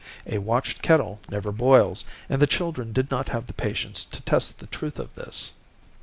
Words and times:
A 0.25 0.39
watched 0.39 0.81
kettle 0.81 1.21
never 1.29 1.51
boils, 1.51 2.05
and 2.27 2.41
the 2.41 2.47
children 2.47 2.91
did 2.91 3.11
not 3.11 3.29
have 3.29 3.45
the 3.45 3.53
patience 3.53 4.03
to 4.05 4.19
test 4.23 4.57
the 4.57 4.65
truth 4.65 4.97
of 4.97 5.13
this. 5.13 5.51